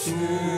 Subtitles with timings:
[0.00, 0.49] soon.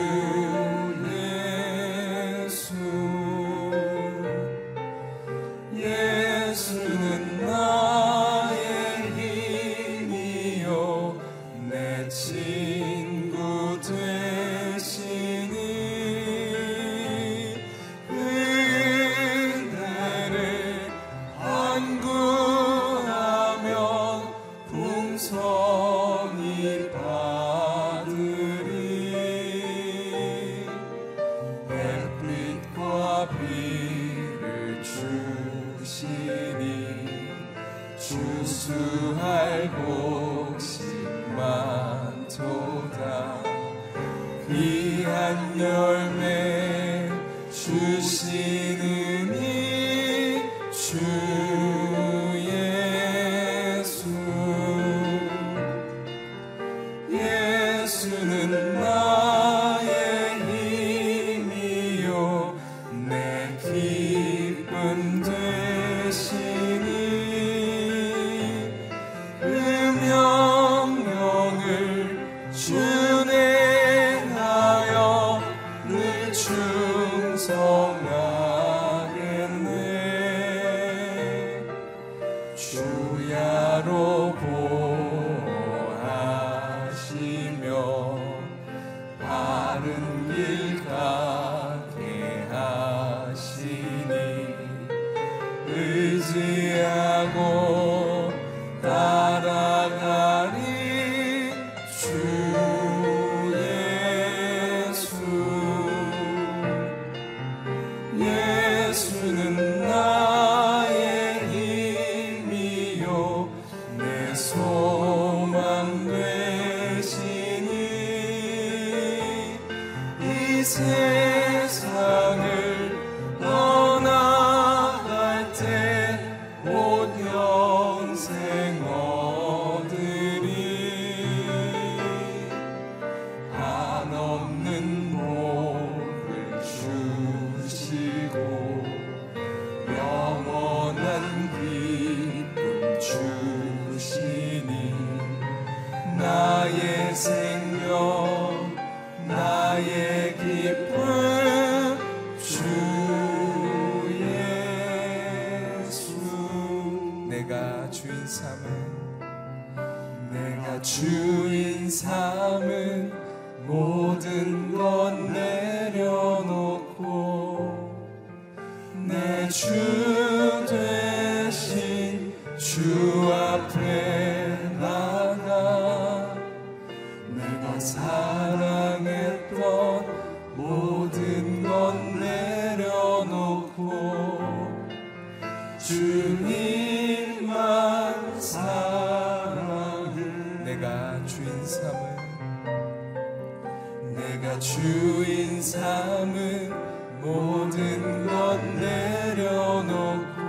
[195.12, 196.72] 주인 삶은
[197.20, 200.40] 모든 것 내려놓고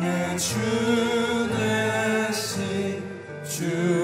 [0.00, 0.56] 내 주
[1.54, 3.04] 대신
[3.44, 4.01] 주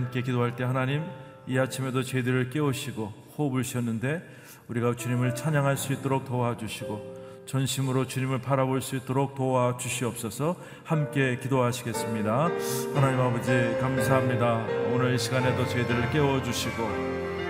[0.00, 1.04] 함께 기도할 때 하나님
[1.46, 4.22] 이 아침에도 저희들을 깨우시고 호흡을 쉬었는데
[4.68, 12.50] 우리가 주님을 찬양할 수 있도록 도와주시고 전심으로 주님을 바라볼 수 있도록 도와주시옵소서 함께 기도하시겠습니다.
[12.94, 14.64] 하나님 아버지 감사합니다.
[14.94, 16.76] 오늘 이 시간에도 저희들을 깨워주시고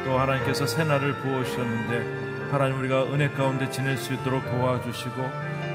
[0.05, 5.23] 또 하나님께서 새날을 부어주셨는데 하나님 우리가 은혜 가운데 지낼 수 있도록 도와주시고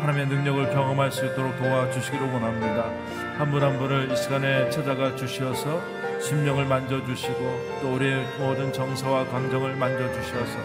[0.01, 2.89] 하나님의 능력을 경험할 수 있도록 도와주시기를 원합니다.
[3.37, 5.94] 한 분한 분을 이 시간에 찾아가 주시어서
[6.25, 10.57] 심령을 만져주시고 또 우리의 모든 정서와 감정을 만져주셔서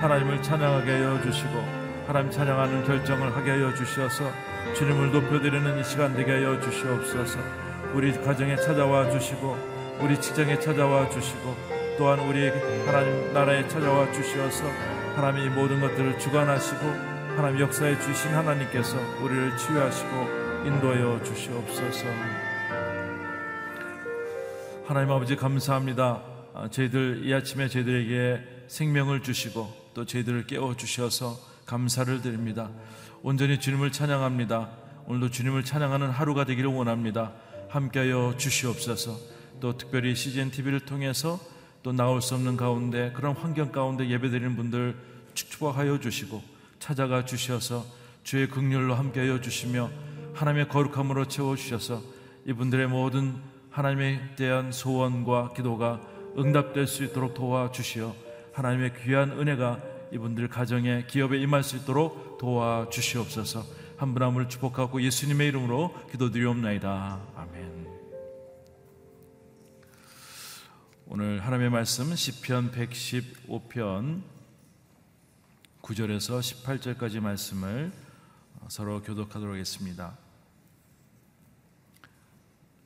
[0.00, 1.50] 하나님을 찬양하게 하여 주시고
[2.06, 4.24] 하나님 찬양하는 결정을 하게 하여 주시어서
[4.74, 7.38] 주님을 높여드리는 이 시간 되게 하여 주시옵소서
[7.92, 9.56] 우리 가정에 찾아와 주시고
[10.00, 11.54] 우리 직장에 찾아와 주시고
[11.98, 12.48] 또한 우리
[12.86, 14.64] 하나님 나라에 찾아와 주시어서
[15.16, 16.80] 하나님이 모든 것들을 주관하시고
[17.36, 22.06] 하나님 역사에 주신 하나님께서 우리를 치유하시고 인도하여 주시옵소서.
[24.86, 26.22] 하나님 아버지 감사합니다.
[26.52, 32.68] 아, 저희들 이 아침에 저희들에게 생명을 주시고 또 저희들을 깨워 주셔서 감사를 드립니다.
[33.22, 34.68] 온전히 주님을 찬양합니다.
[35.06, 37.32] 오늘도 주님을 찬양하는 하루가 되기를 원합니다.
[37.70, 39.18] 함께하여 주시옵소서.
[39.58, 41.40] 또 특별히 CGN TV를 통해서
[41.82, 44.96] 또 나올 수 없는 가운데 그런 환경 가운데 예배드리는 분들
[45.32, 46.42] 축복하여 주시고
[46.78, 47.86] 찾아가 주셔서
[48.22, 49.90] 주의 긍휼로 함께하여 주시며
[50.34, 52.02] 하나님의 거룩함으로 채워 주셔서
[52.44, 56.00] 이분들의 모든 하나님에 대한 소원과 기도가
[56.38, 58.14] 응답될 수 있도록 도와 주시어
[58.52, 59.80] 하나님의 귀한 은혜가
[60.12, 63.64] 이분들 가정에 기업에 임할 수 있도록 도와 주시옵소서.
[63.96, 67.20] 한 분 한 분을 축복하고 예수님의 이름으로 기도드리옵나이다.
[67.34, 67.88] 아멘.
[71.06, 74.22] 오늘 하나님의 말씀 시편 115편
[75.82, 77.92] 9절에서 18절까지 말씀을
[78.68, 80.23] 서로 교독하도록 하겠습니다.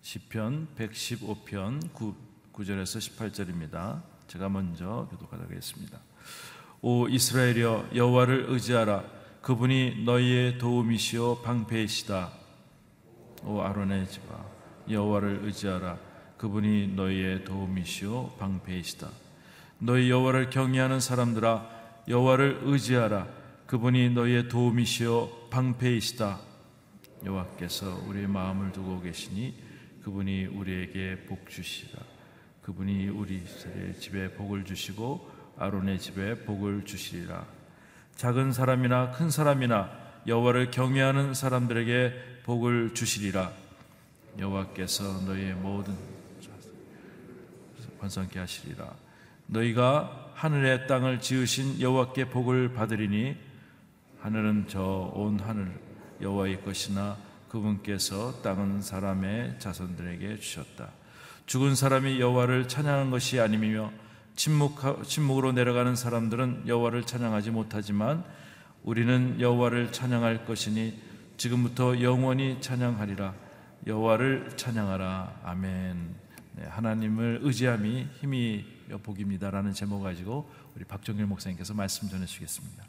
[0.09, 2.15] 시편 115편 9,
[2.55, 4.01] 9절에서 18절입니다.
[4.27, 6.01] 제가 먼저 교독하도록 하겠습니다.
[6.81, 9.05] 오 이스라엘이여 여호와를 의지하라
[9.43, 12.31] 그분이 너희의 도움이시오 방패이시다.
[13.45, 14.47] 오 아론의 집아
[14.89, 15.99] 여호와를 의지하라
[16.39, 19.11] 그분이 너희의 도움이시오 방패이시다.
[19.81, 21.69] 너희 여호와를 경외하는 사람들아
[22.09, 23.29] 여호와를 의지하라
[23.67, 26.41] 그분이 너희의 도움이시오 방패이시다.
[27.27, 29.68] 여호와께서 우리의 마음을 두고 계시니
[30.09, 32.01] 그분이 우리에게 복 주시라.
[32.63, 37.45] 그분이 우리 이스라엘 집에 복을 주시고 아론의 집에 복을 주시리라.
[38.17, 39.91] 작은 사람이나 큰 사람이나
[40.27, 43.53] 여호와를 경외하는 사람들에게 복을 주시리라.
[44.39, 45.95] 여호와께서 너희의 모든
[48.01, 48.91] 번성케 하시리라.
[49.47, 53.37] 너희가 하늘의 땅을 지으신 여호와께 복을 받으리니
[54.23, 55.79] 하늘은 저 온 하늘
[56.23, 57.19] 여호와의 것이나
[57.49, 60.91] 그분께서 땅은 사람의 자손들에게 주셨다.
[61.47, 63.91] 죽은 사람이 여호와를 찬양한 것이 아니며
[64.37, 68.25] 침묵 침묵으로 내려가는 사람들은 여호와를 찬양하지 못하지만
[68.83, 71.01] 우리는 여호와를 찬양할 것이니
[71.37, 73.35] 지금부터 영원히 찬양하리라.
[73.87, 75.41] 여호와를 찬양하라.
[75.45, 76.15] 아멘.
[76.53, 78.65] 네, 하나님을 의지함이 힘이
[79.03, 82.88] 복입니다라는 제목 가지고 우리 박정일 목사님께서 말씀 전해 주시겠습니다.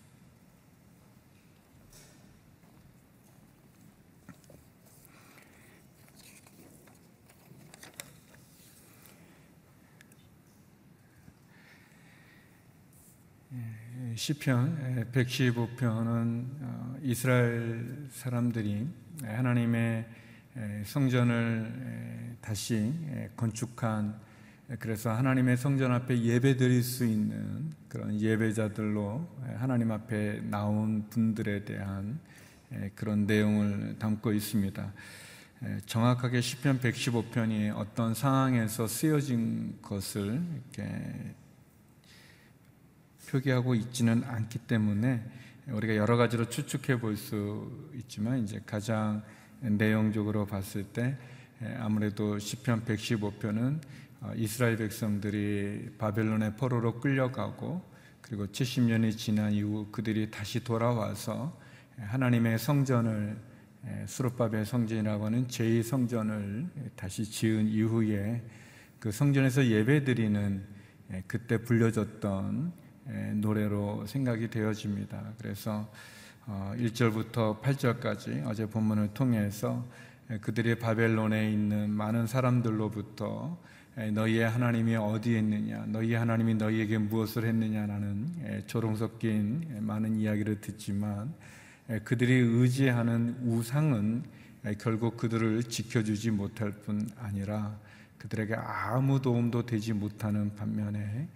[14.15, 18.87] 시편 115편은 어, 이스라엘 사람들이
[19.23, 20.05] 하나님의
[20.85, 22.93] 성전을 다시
[23.35, 24.17] 건축한
[24.79, 29.27] 그래서 하나님의 성전 앞에 예배 드릴 수 있는 그런 예배자들로
[29.57, 32.19] 하나님 앞에 나온 분들에 대한
[32.95, 34.93] 그런 내용을 담고 있습니다.
[35.87, 41.35] 정확하게 시편 115편이 어떤 상황에서 쓰여진 것을 이렇게
[43.29, 45.23] 표기하고 있지는 않기 때문에
[45.67, 49.21] 우리가 여러 가지로 추측해 볼 수 있지만 이제 가장
[49.59, 51.17] 내용적으로 봤을 때
[51.77, 53.81] 아무래도 시편 115편은
[54.21, 57.81] 어, 이스라엘 백성들이 바벨론의 포로로 끌려가고
[58.21, 61.57] 그리고 70년이 지난 이후 그들이 다시 돌아와서
[61.97, 63.37] 하나님의 성전을
[64.07, 68.43] 수르바벨 성전이라고 하는 제2 성전을 다시 지은 이후에
[68.99, 70.65] 그 성전에서 예배드리는
[71.27, 72.73] 그때 불려졌던
[73.33, 75.33] 노래로 생각이 되어집니다.
[75.37, 75.89] 그래서
[76.47, 79.85] 1절부터 어, 8절까지 어제 본문을 통해서
[80.41, 83.57] 그들이 바벨론에 있는 많은 사람들로부터
[84.13, 91.33] 너희의 하나님이 어디에 있느냐, 너희의 하나님이 너희에게 무엇을 했느냐라는 조롱 섞인 많은 이야기를 듣지만
[92.03, 94.23] 그들이 의지하는 우상은
[94.79, 97.77] 결국 그들을 지켜주지 못할 뿐 아니라
[98.19, 101.27] 그들에게 아무 도움도 되지 못하는 반면에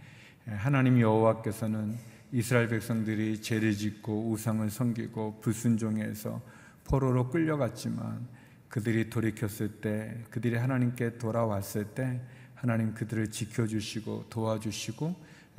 [0.45, 1.97] 하나님 여호와께서는
[2.31, 6.41] 이스라엘 백성들이 죄를 짓고 우상을 섬기고 불순종해서
[6.83, 8.27] 포로로 끌려갔지만
[8.67, 12.19] 그들이 돌이켰을 때 그들이 하나님께 돌아왔을 때
[12.55, 15.15] 하나님 그들을 지켜주시고 도와주시고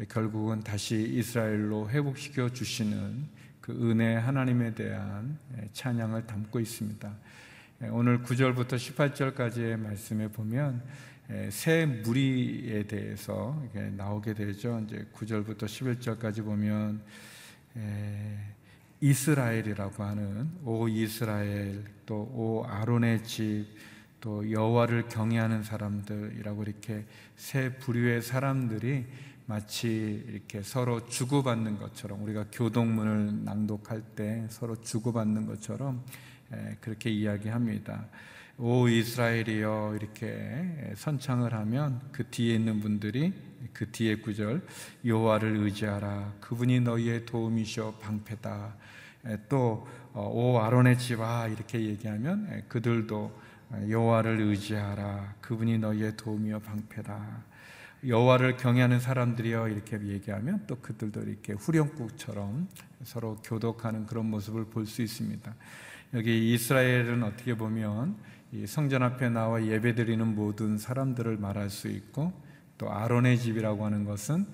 [0.08, 3.28] 결국은 다시 이스라엘로 회복시켜 주시는
[3.60, 5.38] 그 은혜 하나님에 대한
[5.72, 7.14] 찬양을 담고 있습니다.
[7.90, 10.82] 오늘 9절부터 18절까지의 말씀에 보면
[11.50, 13.60] 새 무리에 대해서
[13.96, 14.80] 나오게 되죠.
[14.86, 17.02] 이제 9절부터 11절까지 보면
[19.00, 27.04] 이스라엘이라고 하는 오 이스라엘 또 오 아론의 집 또 여호와를 경외하는 사람들이라고 이렇게
[27.36, 29.04] 세 부류의 사람들이
[29.44, 36.02] 마치 이렇게 서로 주고받는 것처럼 우리가 교동문을 낭독할 때 서로 주고받는 것처럼
[36.80, 38.06] 그렇게 이야기합니다.
[38.56, 43.32] 오 이스라엘이여 이렇게 선창을 하면 그 뒤에 있는 분들이
[43.72, 44.64] 그 뒤에 구절
[45.04, 48.76] 여호와를 의지하라 그분이 너희의 도움이시오 방패다
[49.48, 53.32] 또오 어, 아론의 집아 이렇게 얘기하면 그들도
[53.88, 55.34] 여호와를 의지하라.
[55.40, 57.44] 그분이 너희의 도움이요 방패다.
[58.06, 62.68] 여호와를 경외하는 사람들이여 이렇게 얘기하면 또 그들도 이렇게 후렴국처럼
[63.02, 65.54] 서로 교독하는 그런 모습을 볼 수 있습니다.
[66.12, 68.16] 여기 이스라엘은 어떻게 보면
[68.66, 72.32] 성전 앞에 나와 예배드리는 모든 사람들을 말할 수 있고
[72.78, 74.46] 또 아론의 집이라고 하는 것은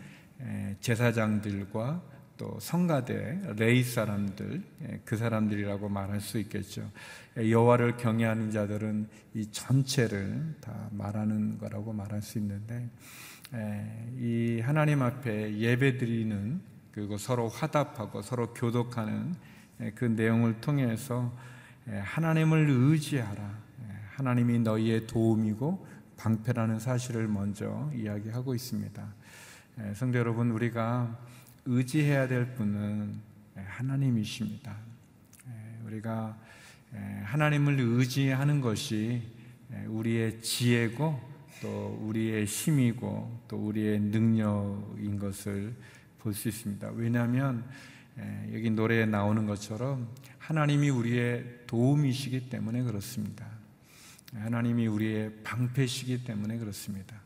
[0.80, 2.02] 제사장들과
[2.38, 4.62] 또 성가대 레이 사람들
[5.04, 6.90] 그 사람들이라고 말할 수 있겠죠.
[7.36, 12.88] 여호와를 경외하는 자들은 이 전체를 다 말하는 거라고 말할 수 있는데
[14.16, 16.60] 이 하나님 앞에 예배드리는
[16.92, 19.34] 그리고 서로 화답하고 서로 교독하는
[19.94, 21.36] 그 내용을 통해서
[21.86, 23.69] 하나님을 의지하라.
[24.20, 25.86] 하나님이 너희의 도움이고
[26.18, 29.02] 방패라는 사실을 먼저 이야기하고 있습니다.
[29.94, 31.18] 성도 여러분, 우리가
[31.64, 33.14] 의지해야 될 분은
[33.54, 34.76] 하나님이십니다.
[35.86, 36.36] 우리가
[37.24, 39.22] 하나님을 의지하는 것이
[39.86, 41.18] 우리의 지혜고
[41.62, 45.74] 또 우리의 힘이고 또 우리의 능력인 것을
[46.18, 46.90] 볼 수 있습니다.
[46.90, 47.64] 왜냐하면
[48.52, 53.59] 여기 노래에 나오는 것처럼 하나님이 우리의 도움이시기 때문에 그렇습니다.
[54.34, 57.16] 하나님이 우리의 방패시기 때문에 그렇습니다.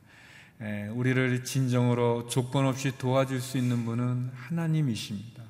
[0.92, 5.42] 우리를 진정으로 조건 없이 도와줄 수 있는 분은 하나님이십니다.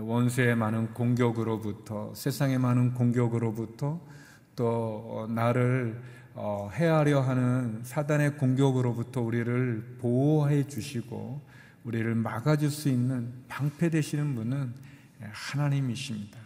[0.00, 4.00] 원수의 많은 공격으로부터 세상의 많은 공격으로부터
[4.56, 6.02] 또 나를
[6.34, 11.42] 어, 해하려 하는 사단의 공격으로부터 우리를 보호해 주시고
[11.82, 14.72] 우리를 막아줄 수 있는 방패 되시는 분은
[15.32, 16.38] 하나님이십니다.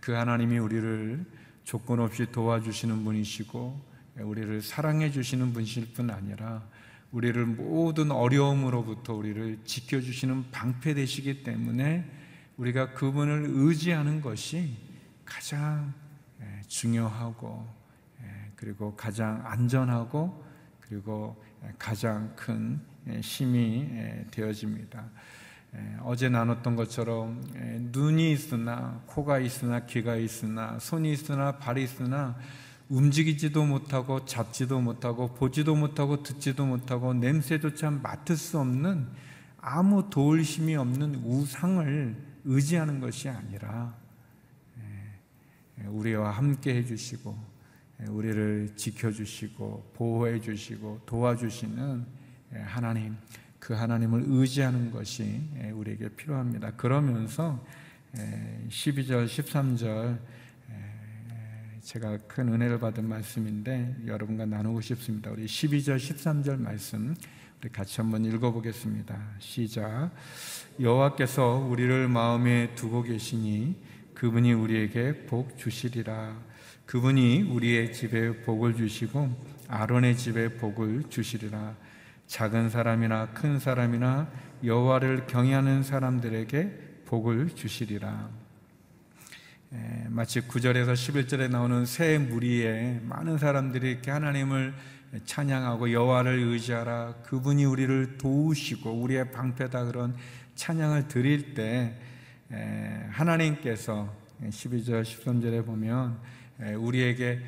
[0.00, 1.24] 그 하나님이 우리를
[1.68, 3.78] 조건 없이 도와주시는 분이시고
[4.20, 6.66] 우리를 사랑해 주시는 분이실 뿐 아니라
[7.12, 12.10] 우리를 모든 어려움으로부터 우리를 지켜주시는 방패 되시기 때문에
[12.56, 14.78] 우리가 그분을 의지하는 것이
[15.26, 15.92] 가장
[16.40, 17.68] 예, 중요하고
[18.22, 20.42] 예, 그리고 가장 안전하고
[20.80, 21.36] 그리고
[21.78, 25.04] 가장 큰 예, 힘이 되어집니다.
[26.02, 27.42] 어제 나눴던 것처럼
[27.92, 32.36] 눈이 있으나 코가 있으나 귀가 있으나 손이 있으나 발이 있으나
[32.88, 39.06] 움직이지도 못하고 잡지도 못하고 보지도 못하고 듣지도 못하고 냄새조차 맡을 수 없는
[39.58, 43.94] 아무 도울 힘이 없는 우상을 의지하는 것이 아니라
[45.80, 47.36] 예, 우리와 함께 해주시고
[48.00, 52.06] 예, 우리를 지켜주시고 보호해 주시고 도와주시는
[52.54, 53.16] 예, 하나님
[53.58, 55.40] 그 하나님을 의지하는 것이
[55.72, 56.72] 우리에게 필요합니다.
[56.72, 57.64] 그러면서
[58.68, 60.18] 12절 13절
[61.82, 65.30] 제가 큰 은혜를 받은 말씀인데 여러분과 나누고 싶습니다.
[65.30, 67.14] 우리 12절 13절 말씀
[67.60, 69.18] 우리 같이 한번 읽어보겠습니다.
[69.38, 70.10] 시작.
[70.80, 73.76] 여호와께서 우리를 마음에 두고 계시니
[74.14, 76.36] 그분이 우리에게 복 주시리라.
[76.86, 79.30] 그분이 우리의 집에 복을 주시고
[79.68, 81.74] 아론의 집에 복을 주시리라.
[82.28, 84.30] 작은 사람이나 큰 사람이나
[84.62, 88.28] 여호와를 경외하는 사람들에게 복을 주시리라.
[89.72, 94.74] 에, 마치 9절에서 11절에 나오는 새 무리에 많은 사람들이 이렇게 하나님을
[95.24, 100.14] 찬양하고 여호와를 의지하라 그분이 우리를 도우시고 우리의 방패다 그런
[100.54, 101.98] 찬양을 드릴 때
[102.52, 106.18] 에, 하나님께서 12절 13절에 보면
[106.60, 107.40] 에, 우리에게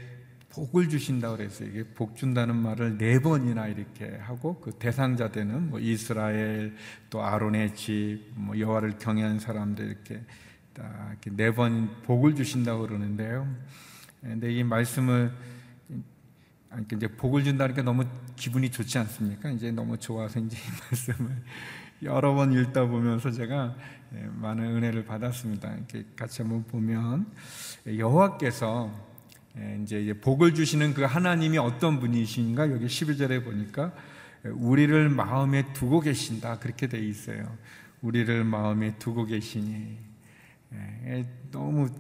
[0.51, 6.75] 복을 주신다 그래서 이게 복 준다는 말을 네 번이나 이렇게 하고 그 대상자들은 뭐 이스라엘
[7.09, 10.21] 또 아론의 집, 뭐 여호와를 경외하는 사람들 이렇게
[10.73, 13.47] 딱 네 번 복을 주신다고 그러는데요.
[14.21, 15.33] 근데 이 말씀을
[16.95, 18.05] 이제 복을 준다니까 너무
[18.37, 19.51] 기분이 좋지 않습니까?
[19.51, 21.43] 이제 너무 좋아서 이제 이 말씀을
[22.03, 23.77] 여러 번 읽다 보면서 제가
[24.15, 25.73] 예, 많은 은혜를 받았습니다.
[25.75, 27.27] 이렇게 같이 한번 보면
[27.87, 29.10] 여호와께서 예,
[29.83, 33.93] 이제 복을 주시는 그 하나님이 어떤 분이신가 여기 12절에 보니까
[34.45, 37.57] 우리를 마음에 두고 계신다 그렇게 돼 있어요.
[38.01, 39.99] 우리를 마음에 두고 계시니
[40.73, 41.91] 예, 너무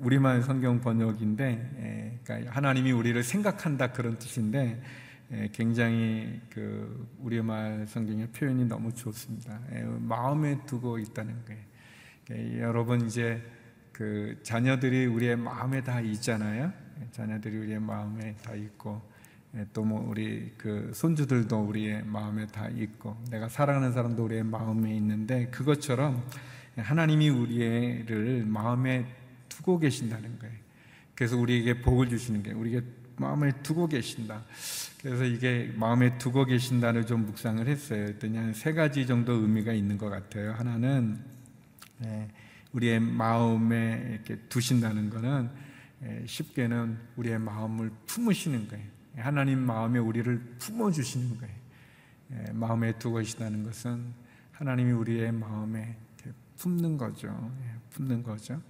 [0.00, 4.82] 우리말 성경 번역인데 그러니까 하나님이 우리를 생각한다 그런 뜻인데
[5.52, 9.60] 굉장히 그 우리말 성경의 표현이 너무 좋습니다.
[10.00, 12.60] 마음에 두고 있다는 거예요.
[12.60, 13.42] 여러분 이제
[13.92, 16.72] 그 자녀들이 우리의 마음에 다 있잖아요.
[17.10, 19.00] 자녀들이 우리의 마음에 다 있고
[19.72, 25.46] 또 뭐 우리 그 손주들도 우리의 마음에 다 있고 내가 사랑하는 사람도 우리의 마음에 있는데
[25.46, 26.22] 그것처럼
[26.76, 29.06] 하나님이 우리를 마음에
[29.48, 30.54] 두고 계신다는 거예요.
[31.14, 32.86] 그래서 우리에게 복을 주시는 게 우리에게
[33.16, 34.44] 마음에 두고 계신다.
[35.00, 38.04] 그래서 이게 마음에 두고 계신다를 좀 묵상을 했어요.
[38.04, 40.52] 그랬더니 세 가지 정도 의미가 있는 것 같아요.
[40.52, 41.18] 하나는
[42.72, 45.48] 우리의 마음에 이렇게 두신다는 것은
[46.26, 48.86] 쉽게는 우리의 마음을 품으시는 거예요.
[49.16, 51.54] 하나님 마음에 우리를 품어주시는 거예요.
[52.52, 54.12] 마음에 두고 계시다는 것은
[54.52, 55.96] 하나님이 우리의 마음에
[56.56, 57.52] 품는 거죠.
[57.90, 58.60] 품는 거죠.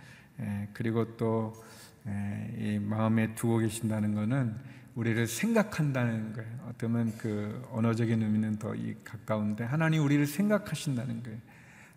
[0.72, 4.54] 그리고 또이 마음에 두고 계신다는 것은
[4.94, 6.50] 우리를 생각한다는 거예요.
[6.68, 11.38] 어쩌면 그 언어적인 의미는 더 가까운데 하나님 우리를 생각하신다는 거예요.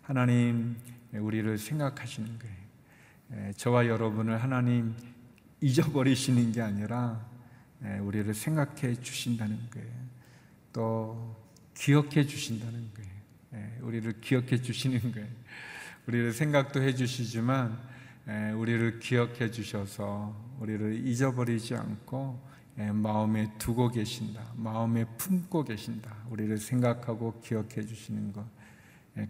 [0.02, 0.76] 하나님
[1.12, 3.52] 우리를 생각하시는 거예요.
[3.56, 4.94] 저와 여러분을 하나님
[5.62, 7.24] 잊어버리시는 게 아니라
[8.00, 9.90] 우리를 생각해 주신다는 거예요.
[10.72, 11.36] 또
[11.74, 13.10] 기억해 주신다는 거예요.
[13.80, 15.28] 우리를 기억해 주시는 거예요.
[16.06, 17.78] 우리를 생각도 해 주시지만
[18.56, 22.52] 우리를 기억해 주셔서 우리를 잊어버리지 않고
[22.92, 24.42] 마음에 두고 계신다.
[24.56, 26.14] 마음에 품고 계신다.
[26.30, 28.44] 우리를 생각하고 기억해 주시는 것.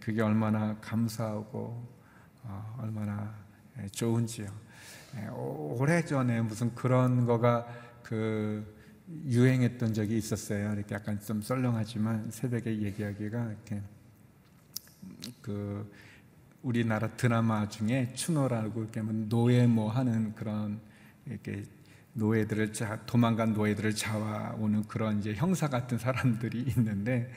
[0.01, 2.03] 그게 얼마나 감사하고
[2.45, 3.35] 어, 얼마나
[3.93, 4.47] 좋은지요.
[5.35, 7.67] 오래 전에 무슨 그런 거가
[8.03, 8.65] 그
[9.27, 10.73] 유행했던 적이 있었어요.
[10.73, 13.83] 이렇게 약간 좀 썰렁하지만 새벽에 얘기하기가 이렇게
[15.41, 15.91] 그
[16.63, 20.81] 우리나라 드라마 중에 추노라고 이렇게 노예 뭐 하는 그런
[21.27, 21.65] 이렇게
[22.15, 27.33] 노예들을 자, 도망간 노예들을 잡아오는 그런 이제 형사 같은 사람들이 있는데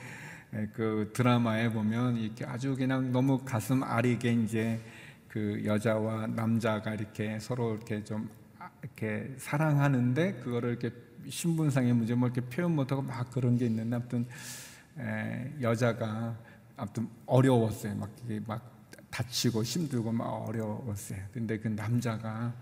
[0.74, 4.80] 그 드라마에 보면 이렇게 아주 그냥 너무 가슴 아리게 이제
[5.28, 8.28] 그 여자와 남자가 이렇게 서로 이렇게 좀
[8.82, 10.92] 이렇게 사랑하는데 그거를 이렇게
[11.28, 14.26] 신분상의 문제 뭐 이렇게 표현 못하고 막 그런 게 있는데 아무튼
[14.98, 16.36] 에, 여자가
[16.76, 17.94] 아무튼 어려웠어요.
[17.96, 18.76] 막 이게 막
[19.10, 21.20] 다치고 힘들고 막 어려웠어요.
[21.32, 22.54] 근데 그 남자가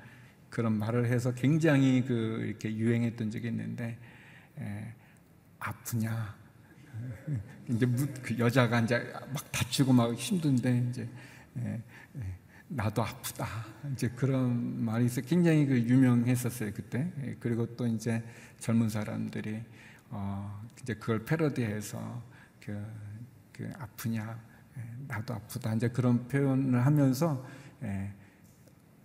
[0.51, 3.99] 그런 말을 해서 굉장히 그 이렇게 유행했던 적이 있는데
[4.59, 4.95] 에,
[5.59, 6.35] 아프냐?
[7.69, 7.87] 이제
[8.23, 11.09] 그 여자가 이제 막 다치고 막 힘든데 이제
[11.59, 11.83] 에,
[12.17, 12.39] 에,
[12.77, 13.47] 나도 아프다.
[13.93, 17.13] 이제 그런 말이 있어 굉장히 그 유명했었어요 그때.
[17.39, 18.23] 그리고 또 이제
[18.59, 19.63] 젊은 사람들이
[20.11, 22.23] 어 이제 그걸 패러디해서
[22.61, 22.85] 그,
[23.53, 24.37] 그 아프냐?
[25.07, 25.75] 나도 아프다.
[25.75, 27.47] 이제 그런 표현을 하면서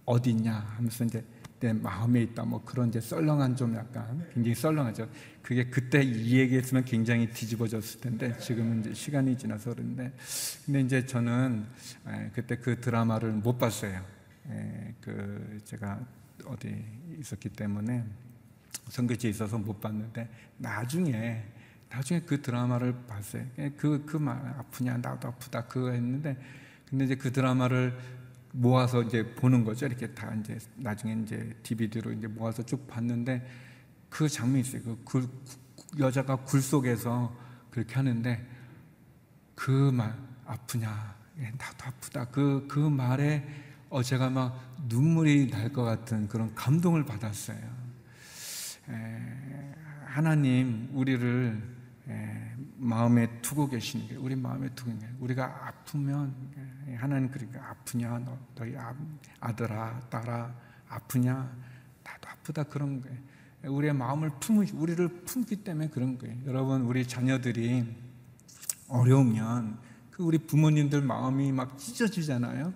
[0.06, 1.24] 어디 있냐 하면서 이제
[1.60, 2.44] 내 마음에 있다.
[2.44, 5.10] 뭐 그런 이제 썰렁한 좀 약간 굉장히 썰렁하죠.
[5.42, 10.14] 그게 그때 이 얘기했으면 굉장히 뒤집어졌을 텐데 지금은 이제 시간이 지나서 그런데
[10.66, 11.66] 근데 이제 저는
[12.34, 14.02] 그때 그 드라마를 못 봤어요.
[15.02, 16.00] 그 제가
[16.46, 16.86] 어디
[17.20, 18.04] 있었기 때문에
[18.90, 21.44] 선교지에 있어서 못 봤는데 나중에
[21.90, 23.44] 나중에 그 드라마를 봤어요.
[23.78, 26.38] 그, 그 말, 아프냐, 나도 아프다, 그거 했는데,
[26.88, 27.98] 근데 이제 그 드라마를
[28.52, 29.86] 모아서 이제 보는 거죠.
[29.86, 33.46] 이렇게 다 이제 나중에 이제 DVD로 이제 모아서 쭉 봤는데
[34.10, 34.82] 그 장면이 있어요.
[34.84, 35.28] 그 굴,
[36.00, 37.36] 여자가 굴 속에서
[37.70, 38.46] 그렇게 하는데
[39.56, 42.26] 그 말, 아프냐, 예, 나도 아프다.
[42.26, 43.46] 그, 그 말에
[43.90, 47.58] 어, 제가 막 눈물이 날 것 같은 그런 감동을 받았어요.
[48.90, 49.74] 에,
[50.06, 51.62] 하나님, 우리를
[52.10, 57.70] 에, 마음에 두고 계시는 게 우리 마음에 두고 있는 게 우리가 아프면 에, 하나님 그러니까
[57.70, 58.94] 아프냐 너, 너희 아,
[59.40, 60.54] 아들아 딸아
[60.90, 61.52] 아프냐
[62.04, 63.18] 나도 아프다 그런 거예요.
[63.64, 66.36] 우리의 마음을 품으 우리를 품기 때문에 그런 거예요.
[66.46, 67.86] 여러분 우리 자녀들이
[68.88, 69.78] 어려우면
[70.12, 72.74] 그 우리 부모님들 마음이 막 찢어지잖아요.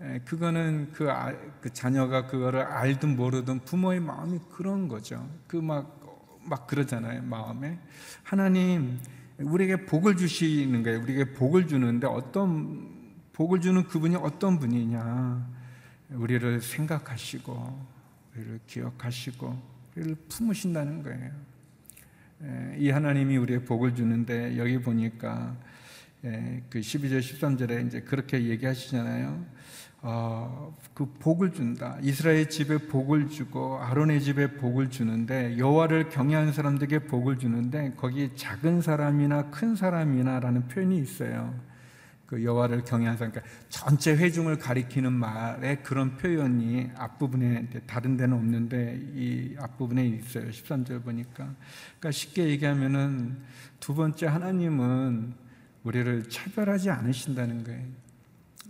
[0.00, 5.28] 에, 그거는 그, 아, 그 자녀가 그거를 알든 모르든 부모의 마음이 그런 거죠.
[5.46, 5.96] 그 막
[6.46, 7.78] 막 그러잖아요 마음에
[8.22, 8.98] 하나님
[9.38, 11.00] 우리에게 복을 주시는 거예요.
[11.02, 12.95] 우리에게 복을 주는데 어떤
[13.36, 15.46] 복을 주는 그분이 어떤 분이냐
[16.12, 17.86] 우리를 생각하시고
[18.34, 19.62] 우리를 기억하시고
[19.94, 21.32] 우리를 품으신다는 거예요.
[22.78, 25.54] 이 하나님이 우리의 복을 주는데 여기 보니까
[26.22, 29.44] 그 12절 13절에 이제 그렇게 얘기하시잖아요.
[30.00, 31.98] 어, 그 복을 준다.
[32.00, 38.80] 이스라엘 집에 복을 주고 아론의 집에 복을 주는데 여호와를 경외하는 사람들에게 복을 주는데 거기 작은
[38.80, 41.75] 사람이나 큰 사람이나라는 표현이 있어요.
[42.26, 49.00] 그 여호와를 경외하는 사람, 그러니까 전체 회중을 가리키는 말에 그런 표현이 앞부분에 다른 데는 없는데
[49.14, 50.50] 이 앞부분에 있어요.
[50.50, 51.54] 13절 보니까.
[51.98, 53.38] 그러니까 쉽게 얘기하면은
[53.78, 55.34] 두 번째 하나님은
[55.84, 57.84] 우리를 차별하지 않으신다는 거예요.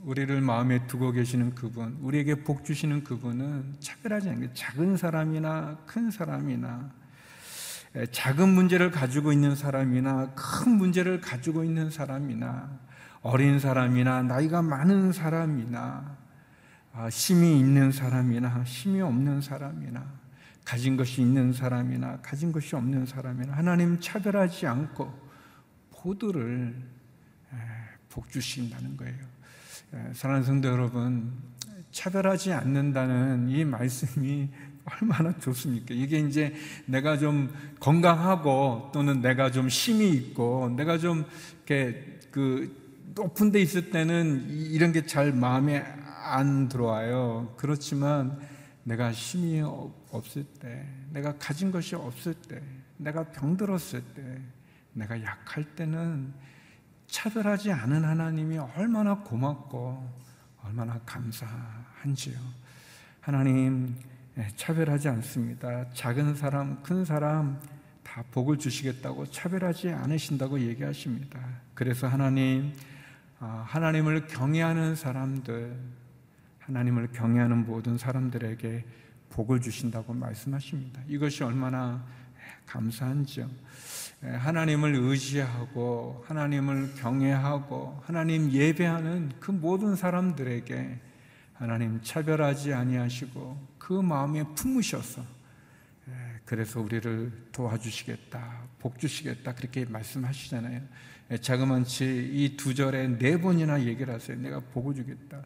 [0.04, 6.10] 우리를 마음에 두고 계시는 그분, 우리에게 복 주시는 그분은 차별하지 않는 게 작은 사람이나 큰
[6.10, 6.92] 사람이나
[8.12, 12.78] 작은 문제를 가지고 있는 사람이나 큰 문제를 가지고 있는 사람이나
[13.26, 16.16] 어린 사람이나 나이가 많은 사람이나
[17.10, 20.06] 힘이 있는 사람이나 힘이 없는 사람이나
[20.64, 25.12] 가진 것이 있는 사람이나 가진 것이 없는 사람이나 하나님 차별하지 않고
[26.04, 26.74] 모두를
[28.08, 29.18] 복 주신다는 거예요.
[29.94, 31.32] 예, 사랑하는 성도 여러분,
[31.90, 34.48] 차별하지 않는다는 이 말씀이
[35.02, 35.94] 얼마나 좋습니까?
[35.94, 36.54] 이게 이제
[36.86, 41.24] 내가 좀 건강하고 또는 내가 좀 힘이 있고 내가 좀
[41.66, 45.84] 이렇게 그 높은 데 있을 때는 이런 게 잘 마음에
[46.24, 47.54] 안 들어와요.
[47.56, 48.38] 그렇지만
[48.82, 49.62] 내가 힘이
[50.10, 52.62] 없을 때, 내가 가진 것이 없을 때,
[52.96, 54.40] 내가 병들었을 때,
[54.92, 56.32] 내가 약할 때는
[57.06, 60.26] 차별하지 않은 하나님이 얼마나 고맙고
[60.64, 62.38] 얼마나 감사한지요.
[63.20, 63.94] 하나님
[64.38, 65.90] 예, 차별하지 않습니다.
[65.92, 67.60] 작은 사람, 큰 사람
[68.02, 71.40] 다 복을 주시겠다고 차별하지 않으신다고 얘기하십니다.
[71.74, 72.95] 그래서 하나님 아,
[73.38, 75.76] 하나님을 경외하는 사람들,
[76.60, 78.84] 하나님을 경외하는 모든 사람들에게
[79.30, 81.02] 복을 주신다고 말씀하십니다.
[81.06, 82.04] 이것이 얼마나
[82.66, 83.48] 감사한지요.
[84.22, 91.00] 하나님을 의지하고 하나님을 경외하고 하나님 예배하는 그 모든 사람들에게
[91.52, 95.22] 하나님 차별하지 아니하시고 그 마음에 품으셔서
[96.44, 100.80] 그래서 우리를 도와주시겠다, 복 주시겠다 그렇게 말씀하시잖아요.
[101.40, 104.36] 자그만치 이 두 절에 네 번이나 얘기를 하세요.
[104.38, 105.42] 내가 복을 주겠다.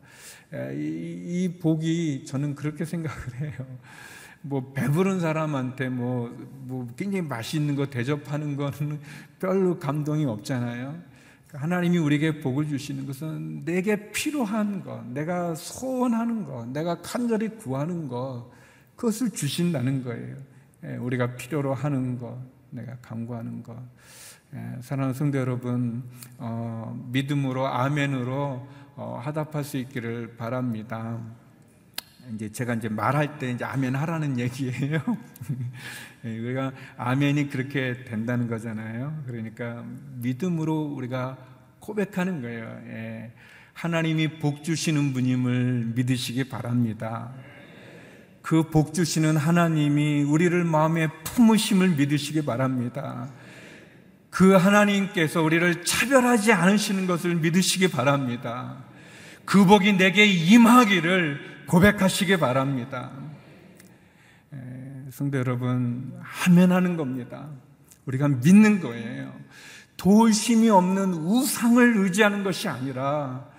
[0.74, 3.66] 이 복이 저는 그렇게 생각을 해요.
[4.42, 6.28] 뭐 배부른 사람한테 뭐,
[6.62, 9.00] 뭐 굉장히 맛있는 거 대접하는 거는
[9.38, 11.02] 별로 감동이 없잖아요.
[11.46, 18.08] 그러니까 하나님이 우리에게 복을 주시는 것은 내게 필요한 것, 내가 소원하는 것, 내가 간절히 구하는
[18.08, 18.50] 것,
[18.96, 20.36] 그것을 주신다는 거예요.
[20.84, 22.38] 예, 우리가 필요로 하는 것,
[22.70, 23.76] 내가 간구하는 것.
[24.52, 26.02] 예, 사랑하는 성도 여러분,
[26.38, 31.20] 어, 믿음으로 아멘으로 어, 하답할 수 있기를 바랍니다.
[32.34, 35.00] 이제 제가 이제 말할 때 이제 아멘 하라는 얘기예요.
[36.24, 39.22] 예, 우리가 아멘이 그렇게 된다는 거잖아요.
[39.26, 39.84] 그러니까
[40.16, 41.38] 믿음으로 우리가
[41.78, 42.64] 고백하는 거예요.
[42.88, 43.32] 예.
[43.72, 47.32] 하나님이 복 주시는 분임을 믿으시기 바랍니다.
[48.42, 53.30] 그 복 주시는 하나님이 우리를 마음에 품으심을 믿으시기 바랍니다.
[54.30, 58.76] 그 하나님께서 우리를 차별하지 않으시는 것을 믿으시기 바랍니다.
[59.44, 63.10] 그 복이 내게 임하기를 고백하시기 바랍니다.
[65.10, 67.48] 성도 여러분, 하면 하는 겁니다.
[68.06, 69.32] 우리가 믿는 거예요.
[69.96, 73.49] 도울 힘이 없는 우상을 의지하는 것이 아니라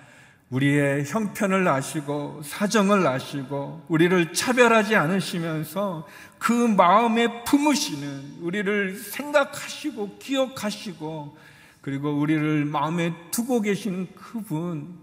[0.52, 6.06] 우리의 형편을 아시고 사정을 아시고 우리를 차별하지 않으시면서
[6.38, 11.38] 그 마음에 품으시는 우리를 생각하시고 기억하시고
[11.80, 15.00] 그리고 우리를 마음에 두고 계시는 그분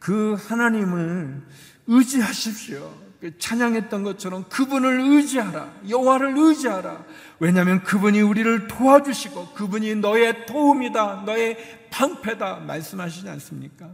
[0.00, 1.40] 그 하나님을
[1.86, 3.03] 의지하십시오.
[3.24, 5.72] 그 찬양했던 것처럼 그분을 의지하라.
[5.88, 7.06] 여호와를 의지하라.
[7.38, 11.22] 왜냐하면 그분이 우리를 도와주시고 그분이 너의 도움이다.
[11.24, 11.56] 너의
[11.90, 12.56] 방패다.
[12.66, 13.88] 말씀하시지 않습니까?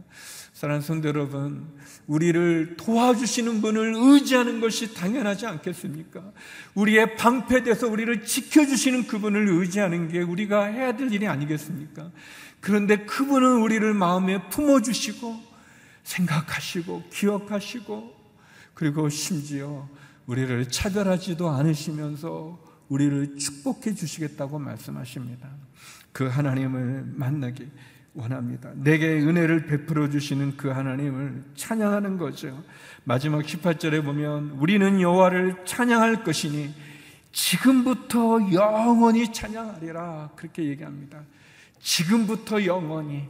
[0.51, 1.65] 사랑하는 성도 여러분,
[2.07, 6.21] 우리를 도와주시는 분을 의지하는 것이 당연하지 않겠습니까?
[6.73, 12.11] 우리의 방패돼서 우리를 지켜주시는 그분을 의지하는 게 우리가 해야 될 일이 아니겠습니까?
[12.59, 15.41] 그런데 그분은 우리를 마음에 품어주시고
[16.03, 18.20] 생각하시고 기억하시고
[18.81, 19.87] 그리고 심지어
[20.25, 25.47] 우리를 차별하지도 않으시면서 우리를 축복해 주시겠다고 말씀하십니다.
[26.11, 27.69] 그 하나님을 만나기
[28.15, 28.71] 원합니다.
[28.73, 32.63] 내게 은혜를 베풀어 주시는 그 하나님을 찬양하는 거죠.
[33.03, 36.73] 마지막 18절에 보면 우리는 여호와를 찬양할 것이니
[37.31, 41.21] 지금부터 영원히 찬양하리라 그렇게 얘기합니다.
[41.79, 43.29] 지금부터 영원히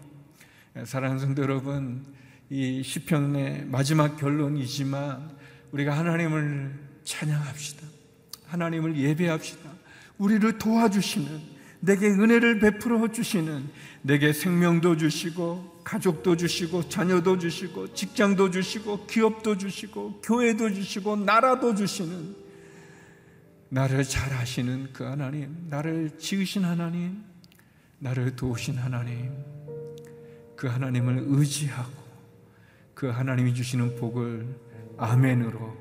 [0.85, 2.05] 사랑하는 성도 여러분
[2.49, 5.40] 이 시편의 마지막 결론이지만
[5.71, 7.87] 우리가 하나님을 찬양합시다.
[8.47, 9.69] 하나님을 예배합시다.
[10.17, 13.69] 우리를 도와주시는 내게 은혜를 베풀어 주시는
[14.03, 22.35] 내게 생명도 주시고 가족도 주시고 자녀도 주시고 직장도 주시고 기업도 주시고 교회도 주시고 나라도 주시는
[23.69, 27.23] 나를 잘 아시는 그 하나님, 나를 지으신 하나님,
[27.99, 29.31] 나를 도우신 하나님,
[30.57, 31.93] 그 하나님을 의지하고
[32.93, 34.45] 그 하나님이 주시는 복을
[34.97, 35.77] 아멘으로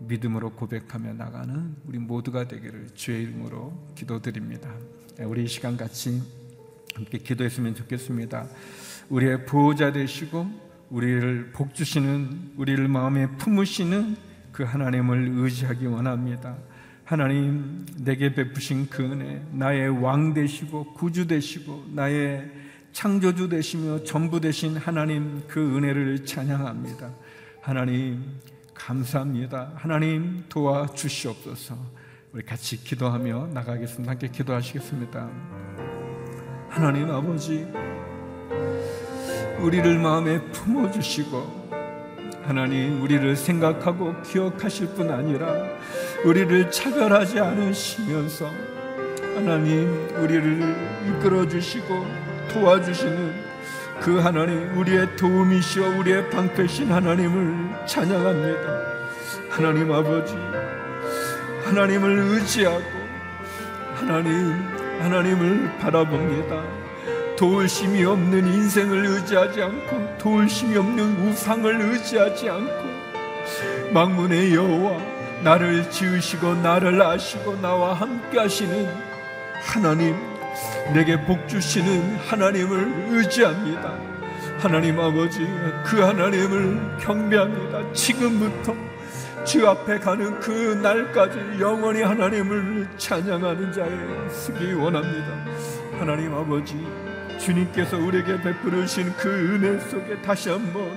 [0.00, 4.70] 믿음으로 고백하며 나가는 우리 모두가 되기를 주의 이름으로 기도드립니다.
[5.20, 6.22] 우리 이 시간 같이
[6.94, 8.48] 함께 기도했으면 좋겠습니다.
[9.08, 10.46] 우리의 보호자 되시고
[10.90, 14.16] 우리를 복 주시는 우리를 마음에 품으시는
[14.52, 16.56] 그 하나님을 의지하기 원합니다.
[17.04, 22.50] 하나님 내게 베푸신 그 은혜 나의 왕 되시고 구주 되시고 나의
[22.92, 27.10] 창조주 되시며 전부 되신 하나님 그 은혜를 찬양합니다.
[27.62, 28.40] 하나님
[28.74, 29.70] 감사합니다.
[29.76, 31.76] 하나님 도와주시옵소서.
[32.32, 34.10] 우리 같이 기도하며 나가겠습니다.
[34.10, 35.30] 함께 기도하시겠습니다.
[36.68, 37.68] 하나님 아버지,
[39.60, 41.70] 우리를 마음에 품어주시고,
[42.42, 45.46] 하나님 우리를 생각하고 기억하실 뿐 아니라,
[46.24, 48.50] 우리를 차별하지 않으시면서,
[49.36, 52.06] 하나님 우리를 이끌어주시고,
[52.52, 53.51] 도와주시는
[54.02, 58.82] 그 하나님, 우리의 도움이시여 우리의 방패신 하나님을 찬양합니다.
[59.48, 60.34] 하나님 아버지,
[61.64, 62.82] 하나님을 의지하고,
[63.94, 64.54] 하나님,
[64.98, 66.64] 하나님을 바라봅니다.
[67.36, 74.98] 도울 힘이 없는 인생을 의지하지 않고, 도울 힘이 없는 우상을 의지하지 않고, 망문의 여호와,
[75.44, 78.88] 나를 지으시고, 나를 아시고, 나와 함께 하시는
[79.62, 80.31] 하나님,
[80.94, 83.96] 내게 복 주시는 하나님을 의지합니다.
[84.58, 85.46] 하나님 아버지,
[85.84, 87.92] 그 하나님을 경배합니다.
[87.92, 88.74] 지금부터
[89.44, 90.50] 주 앞에 가는 그
[90.82, 95.26] 날까지 영원히 하나님을 찬양하는 자에 쓰기 원합니다.
[95.98, 96.76] 하나님 아버지,
[97.38, 100.96] 주님께서 우리에게 베푸르신 그 은혜 속에 다시 한번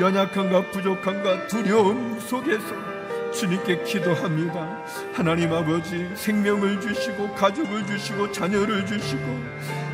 [0.00, 2.97] 연약함과 부족함과 두려움 속에서
[3.32, 4.84] 주님께 기도합니다.
[5.12, 9.22] 하나님 아버지 생명을 주시고 가족을 주시고 자녀를 주시고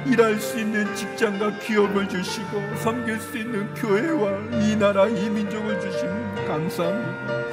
[0.06, 6.08] 일할 수 있는 직장과 기업을 주시고 섬길 수 있는 교회와 이 나라 이 민족을 주심
[6.46, 7.44] 감사합니다.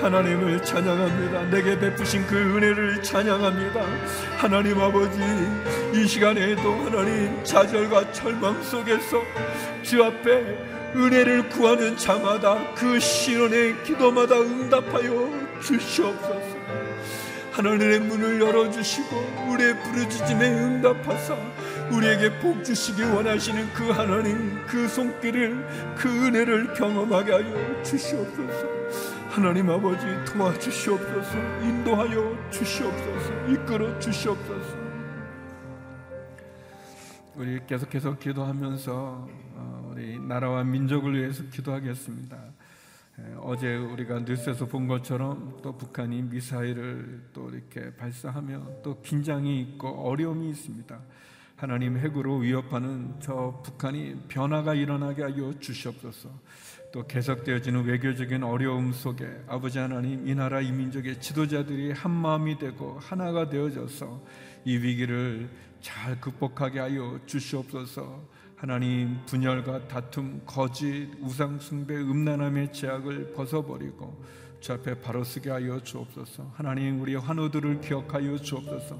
[0.00, 1.42] 하나님을 찬양합니다.
[1.50, 3.84] 내게 베푸신 그 은혜를 찬양합니다.
[4.38, 5.20] 하나님 아버지
[5.94, 9.22] 이 시간에도 하나님 좌절과 절망 속에서
[9.82, 15.30] 주 앞에 은혜를 구하는 자마다 그 신원의 기도마다 응답하여
[15.62, 16.60] 주시옵소서.
[17.52, 21.36] 하나님의 문을 열어주시고 우리의 부르짖음에 응답하사
[21.90, 28.68] 우리에게 복 주시기 원하시는 그 하나님 그 손길을 그 은혜를 경험하게 하여 주시옵소서.
[29.28, 31.38] 하나님 아버지 도와주시옵소서.
[31.62, 33.46] 인도하여 주시옵소서.
[33.48, 34.90] 이끌어 주시옵소서.
[37.36, 39.49] 우리 계속해서 기도하면서 어,
[40.00, 42.38] 우리 나라와 민족을 위해서 기도하겠습니다.
[43.40, 50.48] 어제 우리가 뉴스에서 본 것처럼 또 북한이 미사일을 또 이렇게 발사하며 또 긴장이 있고 어려움이
[50.48, 50.98] 있습니다.
[51.56, 56.30] 하나님 핵으로 위협하는 저 북한이 변화가 일어나게 하여 주시옵소서.
[56.92, 62.98] 또 계속되어지는 외교적인 어려움 속에 아버지 하나님 이 나라 이 민족의 지도자들이 한 마음이 되고
[62.98, 64.24] 하나가 되어져서
[64.64, 68.22] 이 위기를 잘 극복하게 하여 주시옵소서.
[68.56, 74.22] 하나님 분열과 다툼, 거짓, 우상 숭배, 음란함의 제약을 벗어버리고
[74.60, 76.52] 주 앞에 바로 서게 하여 주옵소서.
[76.54, 78.98] 하나님 우리의 환우들을 기억하여 주옵소서.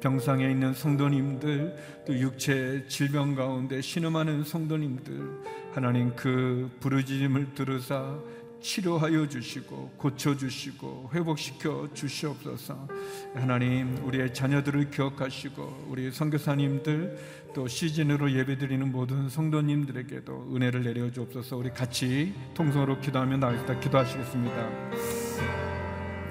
[0.00, 8.18] 병상에 있는 성도님들 또 육체 질병 가운데 신음하는 성도님들 하나님 그 부르짖음을 들으사
[8.60, 12.88] 치료하여 주시고 고쳐 주시고 회복시켜 주시옵소서.
[13.34, 21.56] 하나님 우리의 자녀들을 기억하시고 우리 선교사님들 또 시즌으로 예배드리는 모든 성도님들에게도 은혜를 내려 주옵소서.
[21.56, 24.68] 우리 같이 통성으로 기도하며 나가겠다 기도하시겠습니다.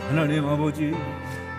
[0.08, 0.94] 하나님 아버지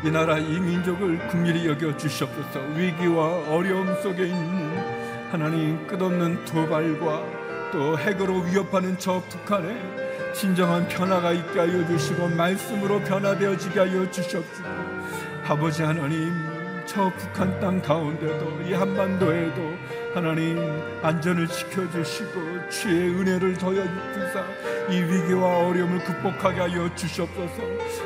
[0.04, 2.60] 이 나라 이 민족을 긍휼히 여겨 주시옵소서.
[2.76, 11.58] 위기와 어려움 속에 있는 하나님 끝없는 도발과 또 핵으로 위협하는 저 북한에 진정한 변화가 있게
[11.58, 14.68] 하여 주시고 말씀으로 변화되어지게 하여 주시옵시고
[15.46, 16.32] 아버지 하나님
[16.86, 19.74] 저 북한 땅 가운데도 이 한반도에도
[20.14, 20.58] 하나님
[21.02, 24.44] 안전을 지켜주시고 주의 은혜를 더여 주사
[24.90, 27.62] 이 위기와 어려움을 극복하게 하여 주시옵소서.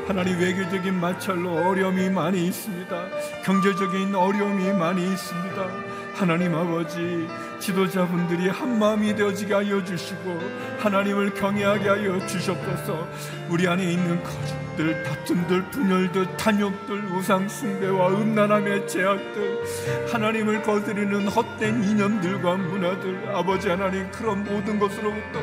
[0.06, 3.08] 하나님 외교적인 마찰로 어려움이 많이 있습니다.
[3.42, 5.66] 경제적인 어려움이 많이 있습니다.
[6.14, 7.26] 하나님 아버지
[7.64, 10.38] 지도자분들이 한 마음이 되어지게 하여 주시고
[10.80, 13.08] 하나님을 경외하게 하여 주시옵소서.
[13.48, 19.64] 우리 안에 있는 거짓들 다툼들 분열들 탐욕들 우상 숭배와 음란함의 제약들
[20.12, 25.40] 하나님을 거스리는 헛된 이념들과 문화들 아버지 하나님 그런 모든 것으로부터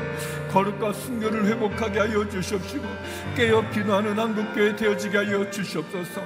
[0.51, 2.85] 거룩과 순결을 회복하게 하여 주시옵시고
[3.35, 6.21] 깨어 기도하는 한국교회 되어지게 하여 주시옵소서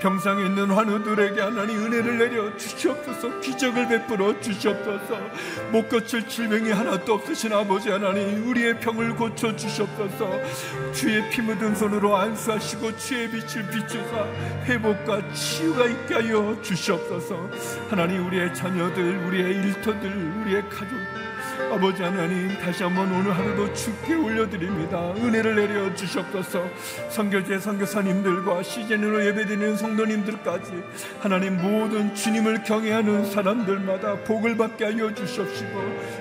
[0.00, 3.40] 병상에 있는 환우들에게 하나님 은혜를 내려 주시옵소서.
[3.40, 5.18] 기적을 베풀어 주시옵소서.
[5.72, 10.40] 못 고칠 질병이 하나도 없으신 아버지 하나님 우리의 병을 고쳐 주시옵소서.
[10.92, 14.24] 주의 피 묻은 손으로 안수하시고 주의 빛을 비추사
[14.64, 17.50] 회복과 치유가 있게 하여 주시옵소서.
[17.90, 20.96] 하나님 우리의 자녀들 우리의 일터들 우리의 가족
[21.70, 25.12] 아버지 하나님 다시 한번 오늘 하루도 주께 올려드립니다.
[25.16, 26.64] 은혜를 내려 주시옵소서.
[27.10, 30.72] 선교제 선교사님들과 시즌으로 예배드리는 성도님들까지
[31.20, 35.78] 하나님 모든 주님을 경외하는 사람들마다 복을 받게 하여 주시옵시고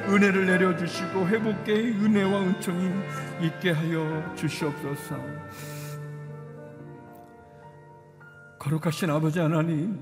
[0.09, 2.91] 은혜를 내려 주시고 회복의 은혜와 은총이
[3.43, 5.15] 있게 하여 주시옵소서.
[8.59, 9.97] 거룩하신 아버지 하나님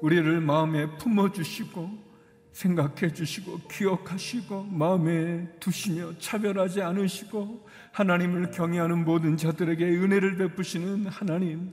[0.00, 2.09] 우리를 마음에 품어 주시고
[2.60, 11.72] 생각해 주시고 기억하시고 마음에 두시며 차별하지 않으시고 하나님을 경외하는 모든 자들에게 은혜를 베푸시는 하나님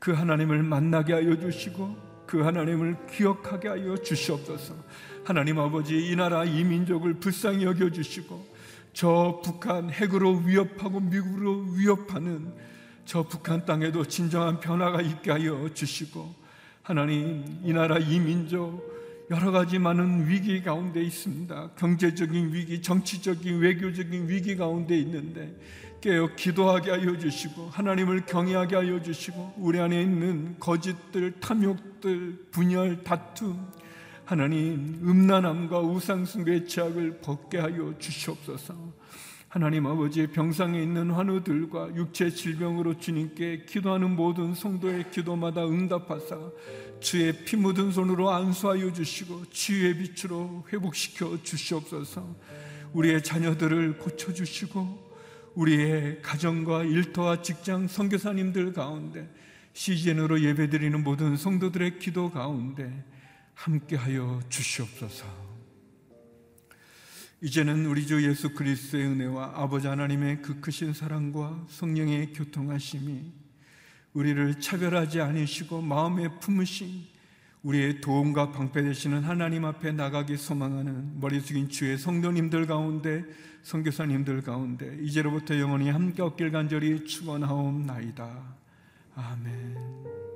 [0.00, 4.74] 그 하나님을 만나게 하여 주시고 그 하나님을 기억하게 하여 주시옵소서.
[5.24, 8.56] 하나님 아버지 이 나라 이 민족을 불쌍히 여겨 주시고
[8.92, 12.52] 저 북한 핵으로 위협하고 미국으로 위협하는
[13.04, 16.34] 저 북한 땅에도 진정한 변화가 있게 하여 주시고
[16.82, 18.95] 하나님 이 나라 이 민족
[19.28, 21.70] 여러 가지 많은 위기 가운데 있습니다.
[21.76, 25.52] 경제적인 위기, 정치적인, 외교적인 위기 가운데 있는데
[26.00, 33.66] 깨어 기도하게 하여 주시고 하나님을 경외하게 하여 주시고 우리 안에 있는 거짓들, 탐욕들, 분열, 다툼
[34.24, 38.74] 하나님 음란함과 우상숭배의 죄악을 벗게 하여 주시옵소서.
[39.48, 46.36] 하나님 아버지 병상에 있는 환우들과 육체 질병으로 주님께 기도하는 모든 성도의 기도마다 응답하사
[46.98, 52.26] 주의 피 묻은 손으로 안수하여 주시고 치유의 빛으로 회복시켜 주시옵소서.
[52.92, 55.06] 우리의 자녀들을 고쳐 주시고
[55.54, 59.32] 우리의 가정과 일터와 직장 선교사님들 가운데
[59.72, 63.04] 시즌으로 예배드리는 모든 성도들의 기도 가운데
[63.54, 65.45] 함께하여 주시옵소서.
[67.42, 73.32] 이제는 우리 주 예수 그리스도의 은혜와 아버지 하나님의 그 크신 사랑과 성령의 교통하심이
[74.14, 77.04] 우리를 차별하지 않으시고 마음에 품으신
[77.62, 83.24] 우리의 도움과 방패 되시는 하나님 앞에 나가기 소망하는 머리 숙인 주의 성도님들 가운데
[83.64, 88.56] 선교사님들 가운데 이제로부터 영원히 함께 얻길 간절히 축원하옵나이다.
[89.16, 90.35] 아멘.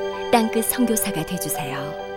[0.31, 2.10] 땅끝 성교사가 되주세요